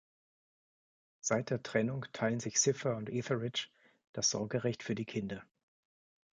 Seit 1.23 1.51
der 1.51 1.61
Trennung 1.61 2.07
teilen 2.11 2.39
sich 2.39 2.55
Cypher 2.57 2.97
und 2.97 3.07
Etheridge 3.11 3.67
das 4.13 4.31
Sorgerecht 4.31 4.81
für 4.81 4.95
die 4.95 5.05
Kinder. 5.05 5.43